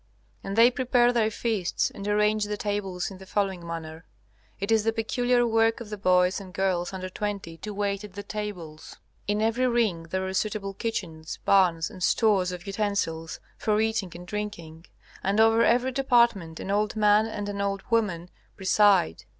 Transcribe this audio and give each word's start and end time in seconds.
And 0.43 0.55
they 0.55 0.71
prepare 0.71 1.13
their 1.13 1.29
feasts 1.29 1.91
and 1.91 2.07
arrange 2.07 2.45
the 2.45 2.57
tables 2.57 3.11
in 3.11 3.19
the 3.19 3.27
following 3.27 3.63
manner. 3.67 4.03
It 4.59 4.71
is 4.71 4.83
the 4.83 4.91
peculiar 4.91 5.45
work 5.45 5.79
of 5.79 5.91
the 5.91 5.97
boys 5.99 6.41
and 6.41 6.55
girls 6.55 6.91
under 6.91 7.07
twenty 7.07 7.57
to 7.57 7.71
wait 7.71 8.03
at 8.03 8.13
the 8.13 8.23
tables. 8.23 8.95
In 9.27 9.43
every 9.43 9.67
ring 9.67 10.07
there 10.09 10.25
are 10.25 10.33
suitable 10.33 10.73
kitchens, 10.73 11.37
barns, 11.45 11.91
and 11.91 12.01
stores 12.01 12.51
of 12.51 12.65
utensils 12.65 13.39
for 13.59 13.79
eating 13.79 14.11
and 14.15 14.25
drinking, 14.25 14.87
and 15.23 15.39
over 15.39 15.63
every 15.63 15.91
department 15.91 16.59
an 16.59 16.71
old 16.71 16.95
man 16.95 17.27
and 17.27 17.47
an 17.47 17.61
old 17.61 17.83
woman 17.91 18.31
preside. 18.57 19.25